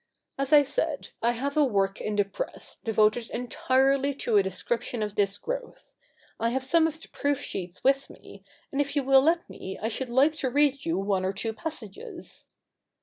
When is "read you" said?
10.49-10.97